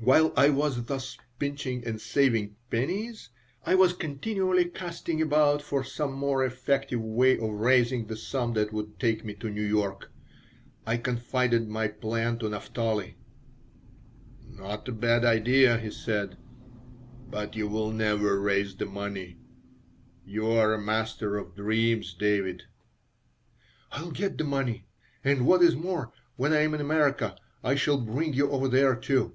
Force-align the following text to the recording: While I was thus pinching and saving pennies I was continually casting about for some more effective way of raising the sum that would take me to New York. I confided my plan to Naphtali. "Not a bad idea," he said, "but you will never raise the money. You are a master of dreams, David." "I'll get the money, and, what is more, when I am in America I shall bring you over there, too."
While 0.00 0.32
I 0.36 0.48
was 0.50 0.84
thus 0.84 1.18
pinching 1.40 1.84
and 1.84 2.00
saving 2.00 2.54
pennies 2.70 3.30
I 3.66 3.74
was 3.74 3.92
continually 3.92 4.64
casting 4.64 5.20
about 5.20 5.60
for 5.60 5.82
some 5.82 6.12
more 6.12 6.44
effective 6.46 7.02
way 7.02 7.36
of 7.36 7.50
raising 7.50 8.06
the 8.06 8.16
sum 8.16 8.52
that 8.54 8.72
would 8.72 9.00
take 9.00 9.24
me 9.24 9.34
to 9.34 9.50
New 9.50 9.64
York. 9.66 10.12
I 10.86 10.98
confided 10.98 11.68
my 11.68 11.88
plan 11.88 12.38
to 12.38 12.48
Naphtali. 12.48 13.16
"Not 14.46 14.88
a 14.88 14.92
bad 14.92 15.24
idea," 15.24 15.76
he 15.78 15.90
said, 15.90 16.38
"but 17.28 17.56
you 17.56 17.66
will 17.66 17.90
never 17.90 18.40
raise 18.40 18.76
the 18.76 18.86
money. 18.86 19.36
You 20.24 20.46
are 20.52 20.72
a 20.72 20.80
master 20.80 21.36
of 21.36 21.56
dreams, 21.56 22.14
David." 22.14 22.62
"I'll 23.90 24.12
get 24.12 24.38
the 24.38 24.44
money, 24.44 24.86
and, 25.24 25.44
what 25.44 25.60
is 25.60 25.74
more, 25.74 26.12
when 26.36 26.52
I 26.52 26.60
am 26.60 26.72
in 26.72 26.80
America 26.80 27.36
I 27.64 27.74
shall 27.74 28.00
bring 28.00 28.32
you 28.32 28.48
over 28.52 28.68
there, 28.68 28.94
too." 28.94 29.34